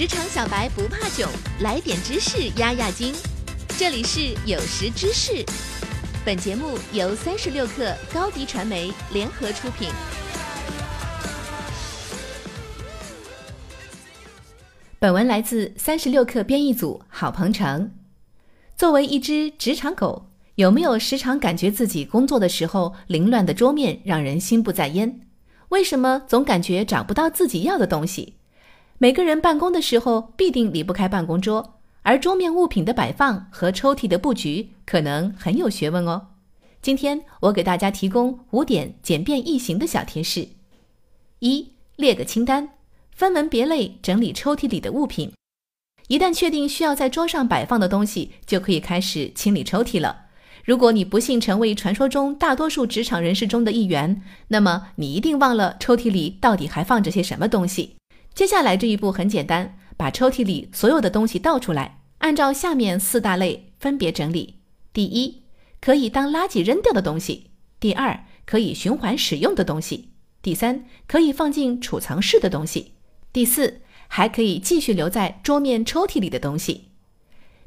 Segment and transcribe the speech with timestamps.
[0.00, 1.28] 职场小白不怕囧，
[1.60, 3.14] 来点知识压压惊。
[3.76, 5.44] 这里是有识知识，
[6.24, 9.90] 本节目由三十六克高低传媒联合出品。
[14.98, 17.90] 本文来自三十六克编译组郝鹏程。
[18.78, 25.20] 作为一只职场狗，有没有时常感觉自己工作的时候凌乱的桌面让人心不在焉？
[25.68, 28.36] 为什么总感觉找不到自己要的东西？
[29.02, 36.26] 每个人办公的时候必定离不开办公桌，而桌面物品的摆放和抽屉的布局可能很有学问哦。
[36.82, 40.46] 今天我给大家提供五点简便易行的小贴士：
[41.38, 42.68] 一、列个清单。
[43.10, 45.32] 分门别类整理抽屉里的物品，
[46.08, 50.26] 一旦确定需要在桌上摆放的东西，就可以开始清理抽屉了。
[50.62, 57.96] 如果你不幸成为传说中大多数职场人士中的一员，那么你一定忘了抽屉里到底还放着些什么东西。
[58.34, 64.56] 接下来这一步很简单，把抽屉里所有的东西倒出来，按照下面四大类分别整理：
[64.92, 65.42] 第一，
[65.80, 70.08] 可以当垃圾扔掉的东西；第二，可以循环使用的东西；
[70.40, 72.92] 第三，可以放进储藏室的东西。
[73.32, 76.88] 第四，还可以继续留在桌面抽屉里的东西，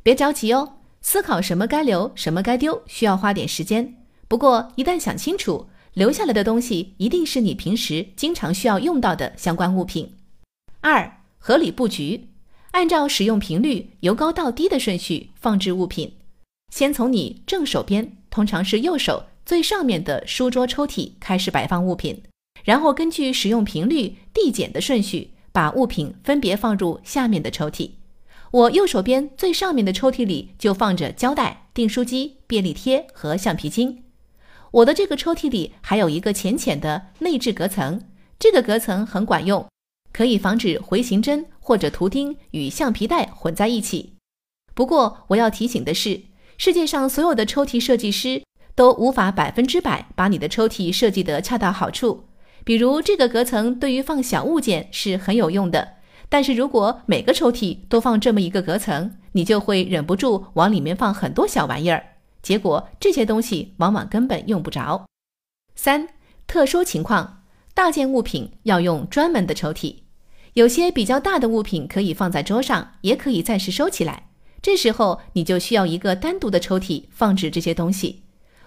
[0.02, 0.78] 别着急哦。
[1.06, 3.96] 思考什么该留，什么该丢，需要花点时间。
[4.30, 10.16] 不过一旦想清楚，留下来的东西一定是你平时经常需要用到的相关物品。
[10.84, 12.28] 二，合理布局，
[12.72, 16.18] 按照使用频率由高到低的顺序放置物品。
[16.74, 22.22] 先从你正手边，通常是右手最上面的书桌抽屉开始摆放物品，
[22.66, 25.32] 然后根据使用频率递减的顺序。
[25.54, 27.92] 把物品分别放入下面的抽屉。
[28.50, 34.04] 我右手边最上面的抽屉里就放着胶带、订书机、便利贴和橡皮筋。
[34.72, 38.02] 我的这个抽屉里还有一个浅浅的内置隔层，
[38.40, 39.64] 这个隔层很管用，
[40.14, 44.14] 可以防止回形针或者图钉与橡皮带混在一起。
[44.74, 46.22] 不过我要提醒的是，
[46.58, 48.44] 世界上所有的抽屉设计师
[48.76, 52.26] 都无法百分之百把你的抽屉设计得恰到好处。
[52.64, 55.96] 比如这个隔层对于放小物件是很有用的，
[56.30, 62.04] 但是如果每个抽屉都放这么一个隔层，你就会忍不住往里面放很多小玩意儿，
[62.42, 65.06] 结果这些东西往往根本用不着。
[65.76, 66.08] 三、
[66.48, 67.44] 特殊情况，
[67.74, 70.03] 大件物品要用专门的抽屉，
[70.54, 74.30] 有些比较大的物品可以放在桌上，也可以暂时收起来，
[74.62, 78.24] 这时候你就需要一个单独的抽屉放置这些东西。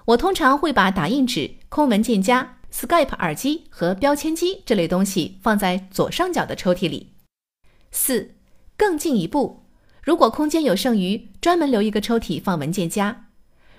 [0.07, 2.55] 我通常会把打印纸、空文件夹。
[2.73, 7.13] Skype 耳机和标签机这类东西放在左上角的抽屉里。
[7.91, 8.35] 四，
[8.77, 9.63] 更进一步，
[10.03, 13.29] 如果空间有剩余，专门留一个抽屉放文件夹。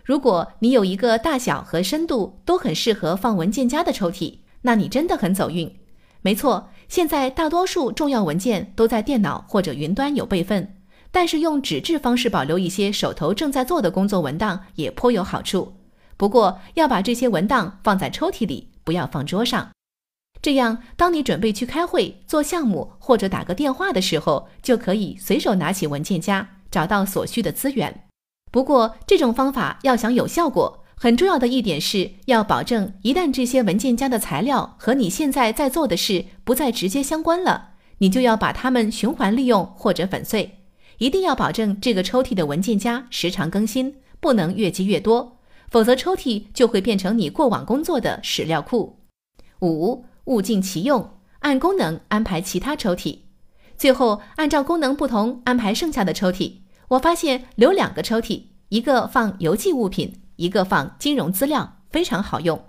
[0.03, 5.77] 如果你有一个大小和深度都很适合放文件夹的抽屉，那你真的很走运。
[6.23, 10.75] 没错，现在大多数重要文件都在电脑或者云端有备份，
[11.11, 15.73] 但是用纸质方式保留一些手头正在做的工作文档也颇有好处。
[16.15, 18.69] 不过要把这些文档放在抽屉里。
[18.87, 19.71] 不要放桌上，
[20.41, 28.05] 这样当你准备去开会、做项目或者打个电话的时候，就可以随手拿起文件夹，找到所需的资源。
[28.49, 40.57] 不过，这种方法要想有效果，很重要的一点是要保证，一旦这些文件夹的材料和你现在在做的事不再直接相关了，你就要把它们循环利用或者粉碎。
[40.97, 45.37] 一定要保证这个抽屉的文件夹时常更新，不能越积越多。
[45.69, 48.97] 否则，抽屉就会变成你过往工作的史料库。
[49.61, 53.19] 五，物尽其用，按功能安排其他抽屉。
[53.77, 56.53] 最后，按照功能不同安排剩下的抽屉。
[56.87, 62.63] 我发现留两个抽屉，一个放邮寄物品，一个放金融资料，非常好用。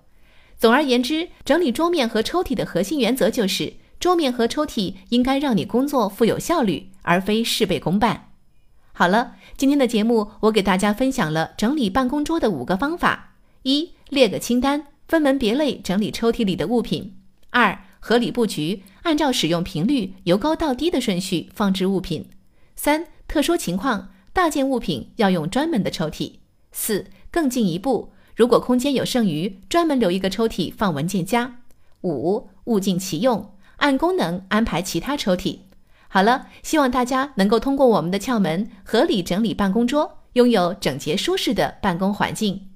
[0.58, 8.32] 总而言之，整理桌面和抽屉的核心原则就是：桌面和抽屉应该让你工作富有效率，而非事倍功半。
[8.92, 17.12] 好了，今天的节目我给大家分享了整理办公桌的五个方法：一、列个清单，分门别类整理抽屉里的物品；
[17.50, 22.24] 二、合理布局，按照使用频率由高到低的顺序放置物品；
[22.74, 26.32] 三、特殊情况，大件物品要用专门的抽屉；
[26.72, 31.54] 四、更进一步，如果空间有剩余，专门留一个抽屉放文件夹；
[32.02, 35.60] 五、物尽其用，按功能安排其他抽屉。
[36.08, 42.67] 好了，希望大家能够通过我们的窍门，合理整理办公桌，拥有整洁舒适的办公环境。